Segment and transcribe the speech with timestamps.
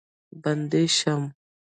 [0.41, 1.21] بندي شم.